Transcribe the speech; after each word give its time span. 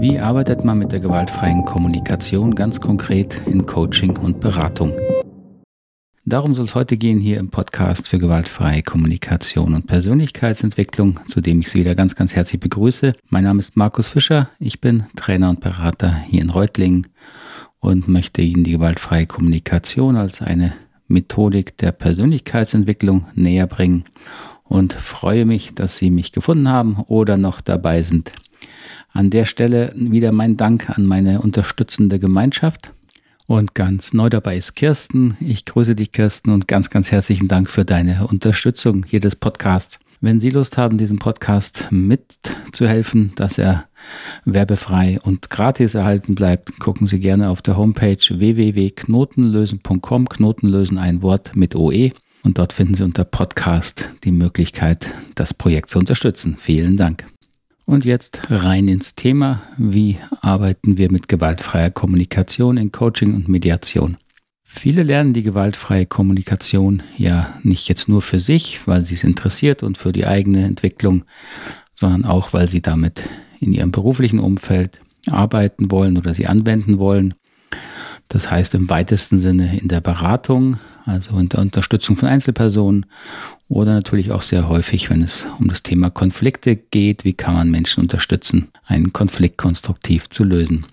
Wie 0.00 0.20
arbeitet 0.20 0.64
man 0.64 0.78
mit 0.78 0.92
der 0.92 1.00
gewaltfreien 1.00 1.64
Kommunikation 1.64 2.54
ganz 2.54 2.80
konkret 2.80 3.40
in 3.46 3.66
Coaching 3.66 4.16
und 4.16 4.38
Beratung? 4.38 4.92
Darum 6.24 6.54
soll 6.54 6.66
es 6.66 6.76
heute 6.76 6.96
gehen 6.96 7.18
hier 7.18 7.40
im 7.40 7.48
Podcast 7.48 8.06
für 8.06 8.18
gewaltfreie 8.18 8.84
Kommunikation 8.84 9.74
und 9.74 9.88
Persönlichkeitsentwicklung, 9.88 11.18
zu 11.26 11.40
dem 11.40 11.62
ich 11.62 11.70
Sie 11.70 11.80
wieder 11.80 11.96
ganz, 11.96 12.14
ganz 12.14 12.36
herzlich 12.36 12.60
begrüße. 12.60 13.14
Mein 13.28 13.42
Name 13.42 13.58
ist 13.58 13.76
Markus 13.76 14.06
Fischer, 14.06 14.50
ich 14.60 14.80
bin 14.80 15.02
Trainer 15.16 15.50
und 15.50 15.58
Berater 15.58 16.14
hier 16.28 16.42
in 16.42 16.50
Reutlingen 16.50 17.08
und 17.80 18.06
möchte 18.06 18.40
Ihnen 18.40 18.62
die 18.62 18.72
gewaltfreie 18.72 19.26
Kommunikation 19.26 20.14
als 20.14 20.42
eine 20.42 20.74
Methodik 21.08 21.76
der 21.76 21.90
Persönlichkeitsentwicklung 21.90 23.26
näher 23.34 23.66
bringen 23.66 24.04
und 24.62 24.92
freue 24.92 25.44
mich, 25.44 25.74
dass 25.74 25.96
Sie 25.96 26.12
mich 26.12 26.30
gefunden 26.30 26.68
haben 26.68 27.02
oder 27.08 27.36
noch 27.36 27.60
dabei 27.60 28.02
sind. 28.02 28.32
An 29.12 29.30
der 29.30 29.46
Stelle 29.46 29.92
wieder 29.94 30.32
mein 30.32 30.56
Dank 30.56 30.90
an 30.90 31.06
meine 31.06 31.40
unterstützende 31.40 32.18
Gemeinschaft. 32.18 32.92
Und 33.46 33.74
ganz 33.74 34.12
neu 34.12 34.28
dabei 34.28 34.58
ist 34.58 34.76
Kirsten. 34.76 35.36
Ich 35.40 35.64
grüße 35.64 35.94
dich, 35.94 36.12
Kirsten, 36.12 36.50
und 36.50 36.68
ganz, 36.68 36.90
ganz 36.90 37.10
herzlichen 37.10 37.48
Dank 37.48 37.70
für 37.70 37.86
deine 37.86 38.26
Unterstützung 38.26 39.06
hier 39.06 39.20
des 39.20 39.36
Podcasts. 39.36 39.98
Wenn 40.20 40.40
Sie 40.40 40.50
Lust 40.50 40.76
haben, 40.76 40.98
diesem 40.98 41.18
Podcast 41.18 41.86
mitzuhelfen, 41.90 43.32
dass 43.36 43.56
er 43.56 43.84
werbefrei 44.44 45.20
und 45.22 45.48
gratis 45.48 45.94
erhalten 45.94 46.34
bleibt, 46.34 46.80
gucken 46.80 47.06
Sie 47.06 47.20
gerne 47.20 47.50
auf 47.50 47.62
der 47.62 47.76
Homepage 47.76 48.18
www.knotenlösen.com, 48.18 50.28
Knotenlösen 50.28 50.98
ein 50.98 51.22
Wort 51.22 51.54
mit 51.54 51.76
OE. 51.76 52.10
Und 52.42 52.58
dort 52.58 52.72
finden 52.72 52.94
Sie 52.94 53.04
unter 53.04 53.24
Podcast 53.24 54.08
die 54.24 54.32
Möglichkeit, 54.32 55.10
das 55.36 55.54
Projekt 55.54 55.90
zu 55.90 55.98
unterstützen. 55.98 56.56
Vielen 56.58 56.96
Dank. 56.96 57.26
Und 57.88 58.04
jetzt 58.04 58.42
rein 58.50 58.86
ins 58.86 59.14
Thema. 59.14 59.62
Wie 59.78 60.18
arbeiten 60.42 60.98
wir 60.98 61.10
mit 61.10 61.26
gewaltfreier 61.26 61.90
Kommunikation 61.90 62.76
in 62.76 62.92
Coaching 62.92 63.34
und 63.34 63.48
Mediation? 63.48 64.18
Viele 64.62 65.02
lernen 65.02 65.32
die 65.32 65.42
gewaltfreie 65.42 66.04
Kommunikation 66.04 67.02
ja 67.16 67.58
nicht 67.62 67.88
jetzt 67.88 68.06
nur 68.06 68.20
für 68.20 68.40
sich, 68.40 68.86
weil 68.86 69.06
sie 69.06 69.14
es 69.14 69.24
interessiert 69.24 69.82
und 69.82 69.96
für 69.96 70.12
die 70.12 70.26
eigene 70.26 70.66
Entwicklung, 70.66 71.24
sondern 71.94 72.26
auch, 72.26 72.52
weil 72.52 72.68
sie 72.68 72.82
damit 72.82 73.26
in 73.58 73.72
ihrem 73.72 73.90
beruflichen 73.90 74.38
Umfeld 74.38 75.00
arbeiten 75.30 75.90
wollen 75.90 76.18
oder 76.18 76.34
sie 76.34 76.46
anwenden 76.46 76.98
wollen. 76.98 77.32
Das 78.28 78.50
heißt 78.50 78.74
im 78.74 78.90
weitesten 78.90 79.40
Sinne 79.40 79.78
in 79.80 79.88
der 79.88 80.02
Beratung, 80.02 80.76
also 81.06 81.38
in 81.38 81.48
der 81.48 81.60
Unterstützung 81.60 82.18
von 82.18 82.28
Einzelpersonen 82.28 83.06
oder 83.68 83.92
natürlich 83.92 84.32
auch 84.32 84.42
sehr 84.42 84.68
häufig, 84.68 85.10
wenn 85.10 85.22
es 85.22 85.46
um 85.58 85.68
das 85.68 85.82
Thema 85.82 86.10
Konflikte 86.10 86.76
geht, 86.76 87.24
wie 87.24 87.34
kann 87.34 87.54
man 87.54 87.70
Menschen 87.70 88.02
unterstützen, 88.02 88.68
einen 88.86 89.12
Konflikt 89.12 89.58
konstruktiv 89.58 90.28
zu 90.30 90.44
lösen. 90.44 90.86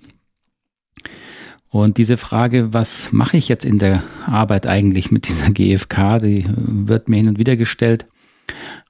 Und 1.69 1.97
diese 1.97 2.17
Frage, 2.17 2.73
was 2.73 3.11
mache 3.11 3.37
ich 3.37 3.49
jetzt 3.49 3.65
in 3.65 3.79
der 3.79 4.03
Arbeit 4.25 4.65
eigentlich 4.65 5.11
mit 5.11 5.27
dieser 5.27 5.49
GFK, 5.49 6.19
die 6.19 6.45
wird 6.55 7.09
mir 7.09 7.17
hin 7.17 7.27
und 7.27 7.37
wieder 7.37 7.57
gestellt. 7.57 8.05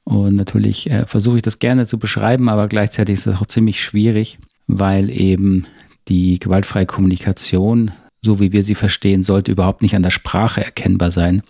Und 0.03 0.35
natürlich 0.35 0.89
äh, 0.91 1.05
versuche 1.07 1.37
ich 1.37 1.41
das 1.41 1.57
gerne 1.59 1.87
zu 1.87 1.97
beschreiben, 1.97 2.47
aber 2.49 2.67
gleichzeitig 2.67 3.15
ist 3.15 3.27
es 3.27 3.37
auch 3.37 3.47
ziemlich 3.47 3.81
schwierig, 3.81 4.37
weil 4.67 5.09
eben 5.09 5.65
die 6.07 6.37
gewaltfreie 6.37 6.85
Kommunikation, 6.85 7.91
so 8.21 8.39
wie 8.39 8.51
wir 8.51 8.61
sie 8.61 8.75
verstehen, 8.75 9.23
sollte 9.23 9.51
überhaupt 9.51 9.81
nicht 9.81 9.95
an 9.95 10.03
der 10.03 10.11
Sprache 10.11 10.63
erkennbar 10.63 11.11
sein, 11.11 11.41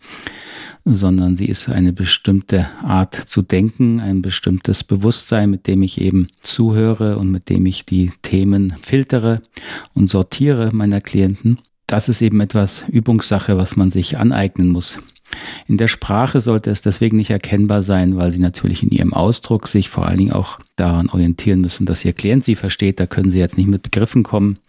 sondern 0.85 1.35
sie 1.35 1.47
ist 1.47 1.67
eine 1.67 1.91
bestimmte 1.91 2.69
Art 2.83 3.15
zu 3.15 3.41
denken, 3.41 3.99
ein 3.99 4.21
bestimmtes 4.21 4.83
Bewusstsein, 4.83 5.49
mit 5.49 5.65
dem 5.67 5.81
ich 5.81 5.99
eben 5.99 6.27
zuhöre 6.41 7.17
und 7.17 7.31
mit 7.31 7.49
dem 7.49 7.65
ich 7.65 7.85
die 7.85 8.11
Themen 8.21 8.75
filtere 8.81 9.41
und 9.95 10.09
sortiere 10.09 10.69
meiner 10.73 11.01
Klienten. 11.01 11.59
Das 11.87 12.07
ist 12.07 12.21
eben 12.21 12.39
etwas 12.39 12.85
Übungssache, 12.87 13.57
was 13.57 13.75
man 13.75 13.91
sich 13.91 14.17
aneignen 14.17 14.69
muss. 14.69 14.99
In 15.67 15.77
der 15.77 15.87
Sprache 15.87 16.39
sollte 16.39 16.69
es 16.69 16.81
deswegen 16.81 17.17
nicht 17.17 17.31
erkennbar 17.31 17.83
sein, 17.83 18.15
weil 18.15 18.31
sie 18.31 18.39
natürlich 18.39 18.83
in 18.83 18.91
ihrem 18.91 19.13
Ausdruck 19.13 19.67
sich 19.67 19.89
vor 19.89 20.05
allen 20.05 20.19
Dingen 20.19 20.31
auch 20.31 20.59
daran 20.75 21.09
orientieren 21.09 21.61
müssen, 21.61 21.85
dass 21.85 22.05
ihr 22.05 22.13
Klient 22.13 22.43
sie 22.43 22.55
versteht. 22.55 22.99
Da 22.99 23.07
können 23.07 23.31
sie 23.31 23.39
jetzt 23.39 23.57
nicht 23.57 23.67
mit 23.67 23.81
Begriffen 23.81 24.23
kommen, 24.23 24.59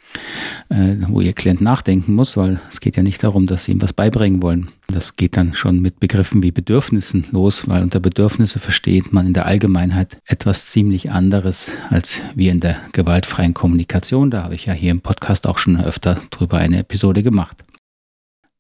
äh, 0.69 0.97
wo 1.09 1.21
ihr 1.21 1.33
Klient 1.33 1.61
nachdenken 1.61 2.15
muss, 2.15 2.37
weil 2.37 2.61
es 2.71 2.81
geht 2.81 2.97
ja 2.97 3.03
nicht 3.03 3.23
darum, 3.23 3.47
dass 3.47 3.65
sie 3.65 3.73
ihm 3.73 3.83
was 3.83 3.93
beibringen 3.93 4.43
wollen. 4.43 4.69
Das 4.89 5.17
geht 5.17 5.37
dann 5.37 5.55
schon 5.55 5.81
mit 5.81 6.01
Begriffen 6.01 6.43
wie 6.43 6.51
Bedürfnissen 6.51 7.27
los, 7.33 7.69
weil 7.69 7.83
unter 7.83 8.01
Bedürfnisse 8.01 8.59
versteht 8.59 9.13
man 9.13 9.27
in 9.27 9.33
der 9.33 9.47
Allgemeinheit 9.47 10.19
etwas 10.27 10.67
ziemlich 10.67 11.11
anderes 11.11 11.71
als 11.91 12.21
wir 12.35 12.53
in 12.53 12.61
der 12.61 12.77
gewaltfreien 12.93 13.55
Kommunikation. 13.55 14.31
Da 14.31 14.45
habe 14.45 14.55
ich 14.55 14.67
ja 14.67 14.73
hier 14.73 14.91
im 14.91 15.01
Podcast 15.01 15.47
auch 15.47 15.59
schon 15.59 15.81
öfter 15.81 16.21
drüber 16.31 16.59
eine 16.59 16.79
Episode 16.79 17.23
gemacht. 17.23 17.65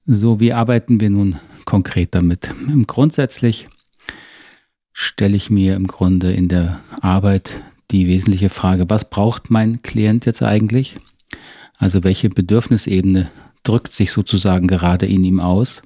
So, 0.06 0.38
wie 0.38 0.52
arbeiten 0.52 1.00
wir 1.00 1.10
nun 1.10 1.36
konkret 1.64 2.14
damit? 2.14 2.50
Grundsätzlich 2.86 3.68
stelle 4.92 5.36
ich 5.36 5.50
mir 5.50 5.74
im 5.76 5.88
Grunde 5.88 6.32
in 6.32 6.48
der 6.48 6.80
Arbeit 7.00 7.60
die 7.90 8.06
wesentliche 8.06 8.48
Frage, 8.48 8.88
was 8.88 9.10
braucht 9.10 9.50
mein 9.50 9.82
Klient 9.82 10.26
jetzt 10.26 10.42
eigentlich? 10.42 10.96
Also 11.78 12.04
welche 12.04 12.28
Bedürfnisebene 12.28 13.30
drückt 13.62 13.92
sich 13.92 14.12
sozusagen 14.12 14.66
gerade 14.66 15.06
in 15.06 15.24
ihm 15.24 15.40
aus? 15.40 15.82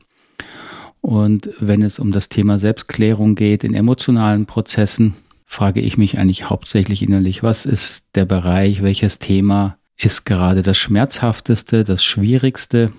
Und 1.00 1.50
wenn 1.58 1.82
es 1.82 1.98
um 1.98 2.12
das 2.12 2.28
Thema 2.28 2.58
Selbstklärung 2.58 3.34
geht 3.34 3.64
in 3.64 3.74
emotionalen 3.74 4.46
Prozessen, 4.46 5.14
frage 5.46 5.80
ich 5.80 5.96
mich 5.96 6.18
eigentlich 6.18 6.48
hauptsächlich 6.48 7.02
innerlich, 7.02 7.42
was 7.42 7.66
ist 7.66 8.04
der 8.14 8.26
Bereich, 8.26 8.82
welches 8.82 9.18
Thema 9.18 9.78
ist 9.96 10.24
gerade 10.24 10.62
das 10.62 10.78
Schmerzhafteste, 10.78 11.84
das 11.84 12.04
Schwierigste 12.04 12.92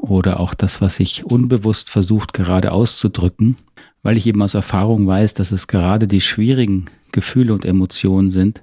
oder 0.00 0.40
auch 0.40 0.54
das, 0.54 0.80
was 0.80 1.00
ich 1.00 1.24
unbewusst 1.24 1.90
versucht 1.90 2.32
gerade 2.32 2.72
auszudrücken, 2.72 3.56
weil 4.02 4.16
ich 4.16 4.26
eben 4.26 4.42
aus 4.42 4.54
Erfahrung 4.54 5.06
weiß, 5.06 5.34
dass 5.34 5.52
es 5.52 5.66
gerade 5.66 6.06
die 6.06 6.20
schwierigen 6.20 6.86
Gefühle 7.12 7.54
und 7.54 7.64
Emotionen 7.64 8.30
sind, 8.30 8.62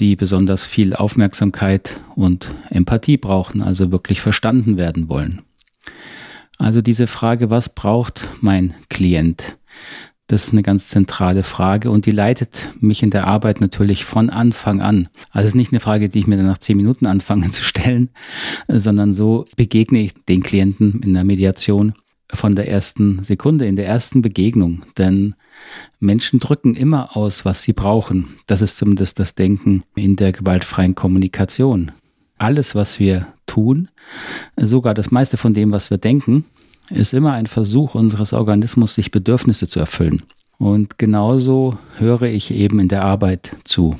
die 0.00 0.16
besonders 0.16 0.66
viel 0.66 0.94
Aufmerksamkeit 0.94 2.00
und 2.16 2.50
Empathie 2.70 3.16
brauchen, 3.16 3.62
also 3.62 3.92
wirklich 3.92 4.20
verstanden 4.20 4.76
werden 4.76 5.08
wollen. 5.08 5.42
Also 6.58 6.82
diese 6.82 7.06
Frage, 7.06 7.50
was 7.50 7.68
braucht 7.68 8.28
mein 8.40 8.74
Klient? 8.88 9.56
Das 10.26 10.46
ist 10.46 10.52
eine 10.52 10.62
ganz 10.62 10.88
zentrale 10.88 11.42
Frage 11.42 11.90
und 11.90 12.06
die 12.06 12.10
leitet 12.10 12.70
mich 12.80 13.02
in 13.02 13.10
der 13.10 13.26
Arbeit 13.26 13.60
natürlich 13.60 14.06
von 14.06 14.30
Anfang 14.30 14.80
an. 14.80 15.08
Also 15.30 15.46
es 15.46 15.52
ist 15.52 15.56
nicht 15.56 15.72
eine 15.72 15.80
Frage, 15.80 16.08
die 16.08 16.20
ich 16.20 16.26
mir 16.26 16.36
dann 16.36 16.46
nach 16.46 16.58
zehn 16.58 16.78
Minuten 16.78 17.06
anfange 17.06 17.50
zu 17.52 17.62
stellen, 17.62 18.10
sondern 18.68 19.12
so 19.12 19.46
begegne 19.56 20.00
ich 20.00 20.14
den 20.24 20.42
Klienten 20.42 21.00
in 21.02 21.12
der 21.12 21.24
Mediation 21.24 21.94
von 22.34 22.56
der 22.56 22.68
ersten 22.68 23.22
Sekunde, 23.22 23.66
in 23.66 23.76
der 23.76 23.86
ersten 23.86 24.22
Begegnung. 24.22 24.82
Denn 24.98 25.34
Menschen 26.00 26.40
drücken 26.40 26.74
immer 26.74 27.16
aus, 27.16 27.44
was 27.44 27.62
sie 27.62 27.72
brauchen. 27.72 28.28
Das 28.46 28.62
ist 28.62 28.76
zumindest 28.76 29.18
das 29.18 29.34
Denken 29.34 29.82
in 29.94 30.16
der 30.16 30.32
gewaltfreien 30.32 30.94
Kommunikation. 30.94 31.92
Alles, 32.38 32.74
was 32.74 32.98
wir 32.98 33.26
tun, 33.46 33.88
sogar 34.56 34.94
das 34.94 35.10
meiste 35.10 35.36
von 35.36 35.54
dem, 35.54 35.72
was 35.72 35.90
wir 35.90 35.98
denken, 35.98 36.44
ist 36.90 37.14
immer 37.14 37.32
ein 37.32 37.46
Versuch 37.46 37.94
unseres 37.94 38.32
Organismus, 38.32 38.94
sich 38.94 39.10
Bedürfnisse 39.10 39.68
zu 39.68 39.80
erfüllen. 39.80 40.22
Und 40.58 40.98
genauso 40.98 41.78
höre 41.96 42.22
ich 42.22 42.50
eben 42.50 42.80
in 42.80 42.88
der 42.88 43.04
Arbeit 43.04 43.56
zu. 43.64 43.96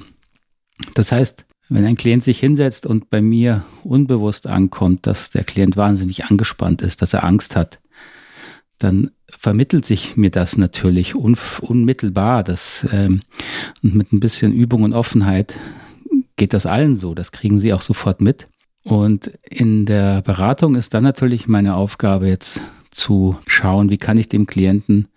Das 0.94 1.12
heißt, 1.12 1.46
wenn 1.68 1.84
ein 1.84 1.96
Klient 1.96 2.22
sich 2.22 2.38
hinsetzt 2.40 2.84
und 2.86 3.10
bei 3.10 3.22
mir 3.22 3.64
unbewusst 3.84 4.46
ankommt, 4.46 5.06
dass 5.06 5.30
der 5.30 5.44
Klient 5.44 5.76
wahnsinnig 5.76 6.26
angespannt 6.26 6.82
ist, 6.82 7.00
dass 7.00 7.14
er 7.14 7.24
Angst 7.24 7.56
hat, 7.56 7.78
dann 8.84 9.10
vermittelt 9.26 9.84
sich 9.84 10.16
mir 10.16 10.30
das 10.30 10.56
natürlich 10.56 11.14
un 11.14 11.36
unmittelbar. 11.60 12.44
Das, 12.44 12.86
ähm, 12.92 13.20
und 13.82 13.94
mit 13.94 14.12
ein 14.12 14.20
bisschen 14.20 14.52
Übung 14.52 14.82
und 14.82 14.92
Offenheit 14.92 15.56
geht 16.36 16.52
das 16.52 16.66
allen 16.66 16.96
so. 16.96 17.14
Das 17.14 17.32
kriegen 17.32 17.58
sie 17.58 17.72
auch 17.72 17.80
sofort 17.80 18.20
mit. 18.20 18.48
Und 18.82 19.32
in 19.42 19.86
der 19.86 20.20
Beratung 20.22 20.76
ist 20.76 20.92
dann 20.94 21.02
natürlich 21.02 21.48
meine 21.48 21.74
Aufgabe 21.74 22.28
jetzt 22.28 22.60
zu 22.90 23.36
schauen, 23.46 23.90
wie 23.90 23.98
kann 23.98 24.18
ich 24.18 24.28
dem 24.28 24.46
Klienten 24.46 25.08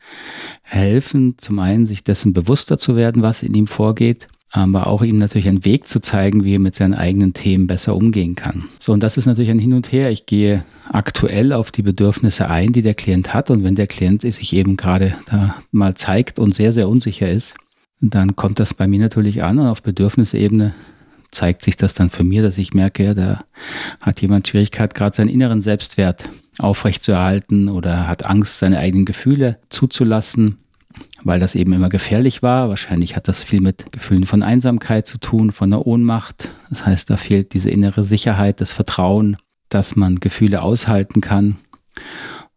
helfen, 0.64 1.36
zum 1.38 1.60
einen 1.60 1.86
sich 1.86 2.04
dessen 2.04 2.34
bewusster 2.34 2.78
zu 2.78 2.96
werden, 2.96 3.22
was 3.22 3.44
in 3.44 3.54
ihm 3.54 3.68
vorgeht 3.68 4.28
aber 4.50 4.88
auch 4.88 5.04
ihm 5.04 5.18
natürlich 5.18 5.48
einen 5.48 5.66
Weg 5.66 5.88
zu 5.88 6.00
zeigen, 6.00 6.44
wie 6.44 6.56
er 6.56 6.60
mit 6.60 6.76
seinen 6.76 6.94
eigenen 6.94 7.34
Themen 7.34 7.68
besser 7.68 7.96
umgehen 7.96 8.36
kann. 8.36 8.66
So, 8.80 8.94
und 8.94 9.04
das 9.04 9.18
ist 9.18 9.26
natürlich 9.26 9.52
ein 9.52 9.60
Hin 9.60 9.74
und 9.74 9.92
Her. 9.92 10.10
Ich 10.10 10.26
gehe 10.26 10.64
aktuell 10.90 11.52
auf 11.52 11.72
die 11.72 11.82
Bedürfnisse 11.82 12.50
ein, 12.50 12.72
die 12.72 12.82
der 12.82 12.94
Klient 12.94 13.34
hat. 13.34 13.52
Und 13.52 13.64
wenn 13.64 13.76
der 13.76 13.88
Klient 13.88 14.22
sich 14.22 14.54
eben 14.54 14.78
gerade 14.78 15.16
da 15.30 15.56
mal 15.72 15.96
zeigt 15.96 16.40
und 16.40 16.56
sehr, 16.56 16.72
sehr 16.72 16.88
unsicher 16.88 17.30
ist, 17.30 17.56
dann 18.00 18.36
kommt 18.36 18.60
das 18.60 18.74
bei 18.74 18.88
mir 18.88 19.00
natürlich 19.00 19.44
an 19.44 19.60
und 19.60 19.68
auf 19.68 19.82
Bedürfnisebene 19.82 20.74
zeigt 21.32 21.64
sich 21.64 21.76
das 21.76 21.94
dann 21.94 22.10
für 22.10 22.24
mir, 22.24 22.42
dass 22.42 22.58
ich 22.58 22.74
merke, 22.74 23.04
ja, 23.04 23.14
da 23.14 23.44
hat 24.02 24.22
jemand 24.22 24.48
Schwierigkeit, 24.48 24.96
gerade 24.96 25.16
seinen 25.16 25.30
inneren 25.30 25.62
Selbstwert 25.62 26.30
aufrechtzuerhalten 26.60 27.70
oder 27.70 28.08
hat 28.08 28.26
Angst, 28.26 28.60
seine 28.60 28.80
eigenen 28.80 29.06
Gefühle 29.06 29.58
zuzulassen 29.70 30.58
weil 31.24 31.40
das 31.40 31.56
eben 31.56 31.74
immer 31.74 31.90
gefährlich 31.90 32.42
war. 32.42 32.70
Wahrscheinlich 32.70 33.16
hat 33.16 33.28
das 33.28 33.44
viel 33.44 33.62
mit 33.62 33.92
Gefühlen 33.92 34.26
von 34.26 34.44
Einsamkeit 34.44 35.08
zu 35.08 35.18
tun, 35.18 35.52
von 35.52 35.72
der 35.72 35.86
Ohnmacht. 35.86 36.50
Das 36.70 36.86
heißt, 36.86 37.10
da 37.10 37.18
fehlt 37.18 37.54
diese 37.54 37.70
innere 37.70 38.04
Sicherheit, 38.04 38.62
das 38.62 38.74
Vertrauen, 38.74 39.38
dass 39.70 39.96
man 39.96 40.20
Gefühle 40.20 40.62
aushalten 40.62 41.22
kann. 41.22 41.58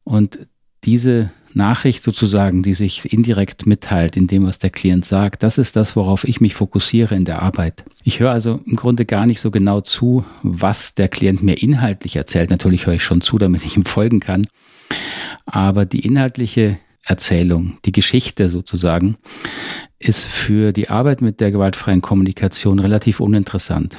Und 0.05 0.39
diese 0.85 1.31
Nachricht 1.55 2.03
sozusagen, 2.03 2.63
die 2.63 2.75
sich 2.75 3.13
indirekt 3.13 3.67
mitteilt 3.67 4.17
in 4.17 4.27
dem, 4.27 4.47
was 4.47 4.59
der 4.59 4.71
Klient 4.71 5.05
sagt, 5.05 5.43
das 5.43 5.59
ist 5.59 5.77
das, 5.77 5.97
worauf 5.97 6.25
ich 6.25 6.41
mich 6.41 6.55
fokussiere 6.55 7.15
in 7.15 7.25
der 7.25 7.43
Arbeit. 7.43 7.85
Ich 8.05 8.21
höre 8.21 8.31
also 8.31 8.61
im 8.65 8.77
Grunde 8.77 9.05
gar 9.05 9.27
nicht 9.27 9.41
so 9.41 9.51
genau 9.51 9.81
zu, 9.81 10.25
was 10.43 10.95
der 10.95 11.09
Klient 11.09 11.43
mir 11.43 11.61
inhaltlich 11.61 12.17
erzählt. 12.17 12.51
Natürlich 12.51 12.87
höre 12.87 12.95
ich 12.95 13.05
schon 13.05 13.21
zu, 13.21 13.39
damit 13.39 13.65
ich 13.65 13.77
ihm 13.77 13.85
folgen 13.85 14.21
kann. 14.21 14.47
Aber 15.45 15.87
die 15.87 16.01
inhaltliche 16.01 16.79
Erzählung, 17.05 17.79
die 17.85 17.93
Geschichte 17.93 18.49
sozusagen, 18.49 19.17
ist 19.99 20.27
für 20.27 20.73
die 20.73 20.89
Arbeit 20.89 21.23
mit 21.23 21.41
der 21.41 21.51
gewaltfreien 21.51 22.03
Kommunikation 22.03 22.79
relativ 22.79 23.21
uninteressant. 23.21 23.99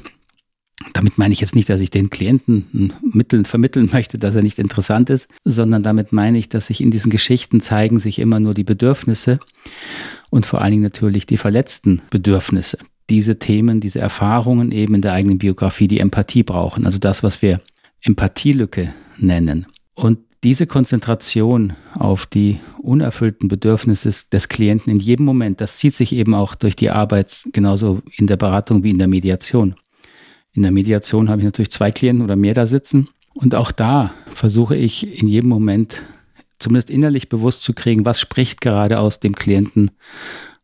Damit 0.93 1.17
meine 1.17 1.33
ich 1.33 1.41
jetzt 1.41 1.55
nicht, 1.55 1.69
dass 1.69 1.81
ich 1.81 1.91
den 1.91 2.09
Klienten 2.09 2.93
Mitteln 3.01 3.45
vermitteln 3.45 3.89
möchte, 3.91 4.17
dass 4.17 4.35
er 4.35 4.41
nicht 4.41 4.59
interessant 4.59 5.09
ist, 5.09 5.27
sondern 5.43 5.83
damit 5.83 6.11
meine 6.11 6.37
ich, 6.37 6.49
dass 6.49 6.67
sich 6.67 6.81
in 6.81 6.91
diesen 6.91 7.11
Geschichten 7.11 7.61
zeigen 7.61 7.99
sich 7.99 8.19
immer 8.19 8.39
nur 8.39 8.53
die 8.53 8.63
Bedürfnisse 8.63 9.39
und 10.29 10.45
vor 10.45 10.61
allen 10.61 10.71
Dingen 10.71 10.83
natürlich 10.83 11.25
die 11.25 11.37
verletzten 11.37 12.01
Bedürfnisse. 12.09 12.79
Diese 13.09 13.37
Themen, 13.37 13.79
diese 13.79 13.99
Erfahrungen 13.99 14.71
eben 14.71 14.95
in 14.95 15.01
der 15.01 15.13
eigenen 15.13 15.37
Biografie, 15.37 15.87
die 15.87 15.99
Empathie 15.99 16.43
brauchen. 16.43 16.85
Also 16.85 16.97
das, 16.97 17.23
was 17.23 17.41
wir 17.41 17.61
Empathielücke 18.01 18.93
nennen. 19.17 19.67
Und 19.93 20.19
diese 20.43 20.65
Konzentration 20.65 21.73
auf 21.93 22.25
die 22.25 22.59
unerfüllten 22.79 23.47
Bedürfnisse 23.47 24.11
des 24.31 24.49
Klienten 24.49 24.91
in 24.91 24.99
jedem 24.99 25.25
Moment, 25.25 25.61
das 25.61 25.77
zieht 25.77 25.93
sich 25.93 26.13
eben 26.13 26.33
auch 26.33 26.55
durch 26.55 26.75
die 26.75 26.89
Arbeit 26.89 27.47
genauso 27.53 28.01
in 28.17 28.27
der 28.27 28.37
Beratung 28.37 28.83
wie 28.83 28.89
in 28.89 28.97
der 28.97 29.07
Mediation. 29.07 29.75
In 30.53 30.63
der 30.63 30.71
Mediation 30.71 31.29
habe 31.29 31.41
ich 31.41 31.45
natürlich 31.45 31.71
zwei 31.71 31.91
Klienten 31.91 32.23
oder 32.23 32.35
mehr 32.35 32.53
da 32.53 32.67
sitzen. 32.67 33.07
Und 33.33 33.55
auch 33.55 33.71
da 33.71 34.13
versuche 34.33 34.75
ich 34.75 35.21
in 35.21 35.27
jedem 35.27 35.49
Moment 35.49 36.01
zumindest 36.59 36.89
innerlich 36.89 37.29
bewusst 37.29 37.63
zu 37.63 37.73
kriegen, 37.73 38.05
was 38.05 38.19
spricht 38.19 38.61
gerade 38.61 38.99
aus 38.99 39.19
dem 39.19 39.35
Klienten 39.35 39.91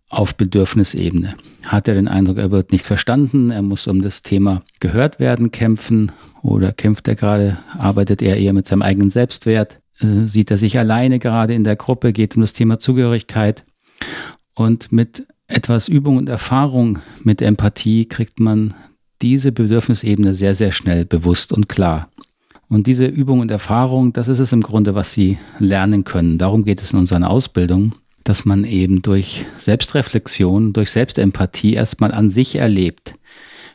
auf 0.09 0.35
Bedürfnisebene. 0.35 1.35
Hat 1.65 1.87
er 1.87 1.95
den 1.95 2.07
Eindruck, 2.07 2.37
er 2.37 2.51
wird 2.51 2.71
nicht 2.71 2.85
verstanden, 2.85 3.51
er 3.51 3.61
muss 3.61 3.87
um 3.87 4.01
das 4.01 4.23
Thema 4.23 4.63
gehört 4.79 5.19
werden 5.19 5.51
kämpfen 5.51 6.11
oder 6.41 6.71
kämpft 6.71 7.07
er 7.07 7.15
gerade, 7.15 7.57
arbeitet 7.77 8.21
er 8.21 8.37
eher 8.37 8.53
mit 8.53 8.67
seinem 8.67 8.83
eigenen 8.83 9.09
Selbstwert, 9.09 9.79
äh, 9.99 10.27
sieht 10.27 10.49
er 10.49 10.57
sich 10.57 10.79
alleine 10.79 11.19
gerade 11.19 11.53
in 11.53 11.63
der 11.63 11.75
Gruppe, 11.75 12.13
geht 12.13 12.35
um 12.35 12.41
das 12.41 12.53
Thema 12.53 12.79
Zugehörigkeit. 12.79 13.63
Und 14.53 14.91
mit 14.91 15.27
etwas 15.47 15.87
Übung 15.87 16.17
und 16.17 16.29
Erfahrung 16.29 16.99
mit 17.23 17.41
Empathie 17.41 18.05
kriegt 18.05 18.39
man 18.39 18.73
diese 19.21 19.51
Bedürfnisebene 19.51 20.35
sehr, 20.35 20.55
sehr 20.55 20.71
schnell 20.71 21.05
bewusst 21.05 21.51
und 21.51 21.67
klar. 21.67 22.09
Und 22.69 22.87
diese 22.87 23.05
Übung 23.05 23.39
und 23.39 23.49
Erfahrung, 23.49 24.13
das 24.13 24.27
ist 24.27 24.39
es 24.39 24.51
im 24.51 24.61
Grunde, 24.61 24.93
was 24.93 25.13
Sie 25.13 25.37
lernen 25.57 26.03
können. 26.03 26.37
Darum 26.37 26.65
geht 26.65 26.81
es 26.81 26.91
in 26.91 26.99
unserer 26.99 27.29
Ausbildung, 27.29 27.93
dass 28.27 28.43
man 28.43 28.65
eben 28.65 29.01
durch 29.01 29.45
Selbstreflexion, 29.57 30.73
durch 30.73 30.91
Selbstempathie 30.91 31.73
erstmal 31.73 32.11
an 32.11 32.29
sich 32.29 32.55
erlebt, 32.55 33.15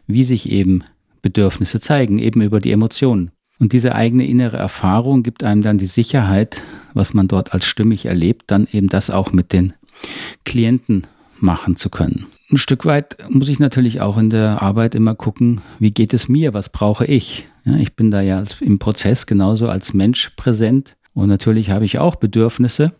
wie 0.06 0.24
sich 0.24 0.50
eben 0.50 0.84
Bedürfnisse 1.22 1.80
zeigen, 1.80 2.18
eben 2.18 2.42
über 2.42 2.60
die 2.60 2.72
Emotionen. 2.72 3.30
Und 3.58 3.72
diese 3.72 3.94
eigene 3.94 4.26
innere 4.26 4.58
Erfahrung 4.58 5.22
gibt 5.22 5.42
einem 5.42 5.62
dann 5.62 5.78
die 5.78 5.86
Sicherheit, 5.86 6.60
was 6.92 7.14
man 7.14 7.28
dort 7.28 7.54
als 7.54 7.64
stimmig 7.64 8.04
erlebt, 8.04 8.44
dann 8.48 8.66
eben 8.70 8.88
das 8.88 9.08
auch 9.08 9.32
mit 9.32 9.54
den 9.54 9.72
Klienten 10.44 11.06
machen 11.38 11.76
zu 11.76 11.88
können. 11.88 12.26
Ein 12.50 12.58
Stück 12.58 12.84
weit 12.84 13.16
muss 13.30 13.48
ich 13.48 13.58
natürlich 13.58 14.02
auch 14.02 14.18
in 14.18 14.28
der 14.28 14.60
Arbeit 14.60 14.94
immer 14.94 15.14
gucken, 15.14 15.62
wie 15.78 15.92
geht 15.92 16.12
es 16.12 16.28
mir, 16.28 16.52
was 16.52 16.68
brauche 16.68 17.06
ich. 17.06 17.46
Ja, 17.64 17.76
ich 17.76 17.94
bin 17.94 18.10
da 18.10 18.20
ja 18.20 18.44
im 18.60 18.78
Prozess 18.78 19.24
genauso 19.24 19.68
als 19.68 19.94
Mensch 19.94 20.30
präsent 20.36 20.94
und 21.14 21.28
natürlich 21.28 21.70
habe 21.70 21.86
ich 21.86 21.98
auch 21.98 22.16
Bedürfnisse. 22.16 22.92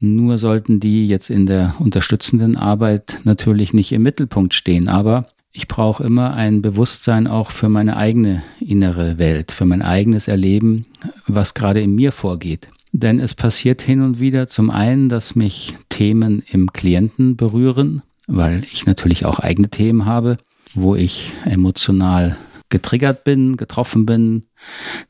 Nur 0.00 0.38
sollten 0.38 0.80
die 0.80 1.06
jetzt 1.06 1.28
in 1.28 1.44
der 1.44 1.74
unterstützenden 1.78 2.56
Arbeit 2.56 3.18
natürlich 3.24 3.74
nicht 3.74 3.92
im 3.92 4.02
Mittelpunkt 4.02 4.54
stehen. 4.54 4.88
Aber 4.88 5.26
ich 5.52 5.68
brauche 5.68 6.02
immer 6.02 6.32
ein 6.32 6.62
Bewusstsein 6.62 7.26
auch 7.26 7.50
für 7.50 7.68
meine 7.68 7.96
eigene 7.96 8.42
innere 8.60 9.18
Welt, 9.18 9.52
für 9.52 9.66
mein 9.66 9.82
eigenes 9.82 10.26
Erleben, 10.26 10.86
was 11.26 11.52
gerade 11.52 11.82
in 11.82 11.94
mir 11.94 12.12
vorgeht. 12.12 12.68
Denn 12.92 13.20
es 13.20 13.34
passiert 13.34 13.82
hin 13.82 14.00
und 14.00 14.20
wieder 14.20 14.48
zum 14.48 14.70
einen, 14.70 15.10
dass 15.10 15.36
mich 15.36 15.76
Themen 15.90 16.42
im 16.50 16.72
Klienten 16.72 17.36
berühren, 17.36 18.02
weil 18.26 18.64
ich 18.72 18.86
natürlich 18.86 19.26
auch 19.26 19.38
eigene 19.38 19.68
Themen 19.68 20.06
habe, 20.06 20.38
wo 20.74 20.94
ich 20.94 21.32
emotional 21.44 22.36
getriggert 22.70 23.24
bin, 23.24 23.56
getroffen 23.56 24.06
bin, 24.06 24.44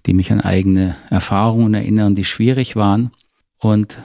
die 0.07 0.15
mich 0.15 0.33
an 0.33 0.41
eigene 0.41 0.97
Erfahrungen 1.11 1.75
erinnern, 1.75 2.15
die 2.15 2.25
schwierig 2.25 2.75
waren. 2.77 3.13
Und 3.59 3.99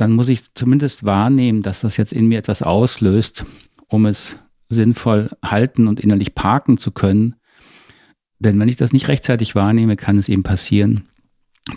dann 0.00 0.12
muss 0.12 0.28
ich 0.28 0.54
zumindest 0.54 1.04
wahrnehmen, 1.04 1.62
dass 1.62 1.80
das 1.80 1.96
jetzt 1.96 2.12
in 2.12 2.28
mir 2.28 2.38
etwas 2.38 2.62
auslöst, 2.62 3.44
um 3.88 4.06
es 4.06 4.36
sinnvoll 4.68 5.30
halten 5.44 5.88
und 5.88 5.98
innerlich 5.98 6.36
parken 6.36 6.78
zu 6.78 6.92
können. 6.92 7.34
Denn 8.38 8.60
wenn 8.60 8.68
ich 8.68 8.76
das 8.76 8.92
nicht 8.92 9.08
rechtzeitig 9.08 9.56
wahrnehme, 9.56 9.96
kann 9.96 10.16
es 10.16 10.28
eben 10.28 10.44
passieren, 10.44 11.08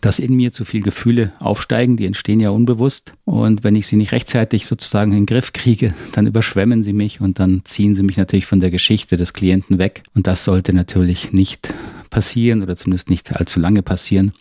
dass 0.02 0.20
in 0.20 0.36
mir 0.36 0.52
zu 0.52 0.66
viele 0.66 0.84
Gefühle 0.84 1.34
aufsteigen, 1.40 1.98
die 1.98 2.06
entstehen 2.06 2.40
ja 2.40 2.52
unbewusst. 2.52 3.14
Und 3.26 3.64
wenn 3.64 3.76
ich 3.76 3.88
sie 3.88 3.96
nicht 3.96 4.12
rechtzeitig 4.12 4.68
sozusagen 4.68 5.12
in 5.12 5.22
den 5.22 5.26
Griff 5.26 5.52
kriege, 5.52 5.96
dann 6.12 6.28
überschwemmen 6.28 6.84
sie 6.84 6.94
mich 6.94 7.22
und 7.22 7.40
dann 7.40 7.62
ziehen 7.66 7.96
sie 7.96 8.04
mich 8.04 8.18
natürlich 8.18 8.46
von 8.46 8.60
der 8.60 8.70
Geschichte 8.70 9.18
des 9.18 9.34
Klienten 9.34 9.80
weg. 9.80 10.04
Und 10.14 10.28
das 10.28 10.44
sollte 10.44 10.74
natürlich 10.74 11.34
nicht 11.34 11.74
passieren 12.12 12.62
oder 12.62 12.76
zumindest 12.76 13.10
nicht 13.10 13.36
allzu 13.36 13.60
lange 13.60 13.82
passieren. 13.82 14.34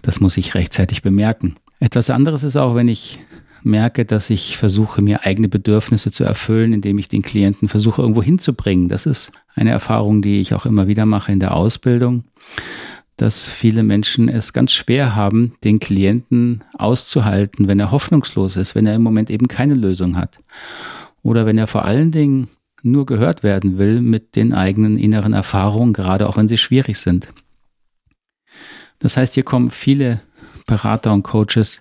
Das 0.00 0.18
muss 0.18 0.38
ich 0.38 0.54
rechtzeitig 0.54 1.02
bemerken. 1.02 1.56
Etwas 1.80 2.10
anderes 2.10 2.42
ist 2.42 2.56
auch, 2.56 2.74
wenn 2.74 2.88
ich 2.88 3.20
merke, 3.62 4.04
dass 4.04 4.30
ich 4.30 4.56
versuche, 4.56 5.02
mir 5.02 5.24
eigene 5.24 5.48
Bedürfnisse 5.48 6.12
zu 6.12 6.24
erfüllen, 6.24 6.72
indem 6.72 6.98
ich 6.98 7.08
den 7.08 7.22
Klienten 7.22 7.68
versuche, 7.68 8.02
irgendwo 8.02 8.22
hinzubringen. 8.22 8.88
Das 8.88 9.04
ist 9.06 9.32
eine 9.54 9.70
Erfahrung, 9.70 10.22
die 10.22 10.40
ich 10.40 10.54
auch 10.54 10.64
immer 10.64 10.86
wieder 10.86 11.06
mache 11.06 11.32
in 11.32 11.40
der 11.40 11.54
Ausbildung 11.54 12.24
dass 13.18 13.48
viele 13.48 13.82
Menschen 13.82 14.28
es 14.28 14.52
ganz 14.52 14.72
schwer 14.72 15.16
haben, 15.16 15.54
den 15.64 15.80
Klienten 15.80 16.62
auszuhalten, 16.74 17.66
wenn 17.66 17.80
er 17.80 17.90
hoffnungslos 17.90 18.56
ist, 18.56 18.76
wenn 18.76 18.86
er 18.86 18.94
im 18.94 19.02
Moment 19.02 19.28
eben 19.28 19.48
keine 19.48 19.74
Lösung 19.74 20.16
hat. 20.16 20.38
Oder 21.22 21.44
wenn 21.44 21.58
er 21.58 21.66
vor 21.66 21.84
allen 21.84 22.12
Dingen 22.12 22.48
nur 22.82 23.06
gehört 23.06 23.42
werden 23.42 23.76
will 23.76 24.00
mit 24.00 24.36
den 24.36 24.54
eigenen 24.54 24.98
inneren 24.98 25.32
Erfahrungen, 25.32 25.92
gerade 25.92 26.28
auch 26.28 26.36
wenn 26.36 26.46
sie 26.46 26.58
schwierig 26.58 27.00
sind. 27.00 27.26
Das 29.00 29.16
heißt, 29.16 29.34
hier 29.34 29.42
kommen 29.42 29.72
viele 29.72 30.20
Berater 30.68 31.12
und 31.12 31.24
Coaches 31.24 31.80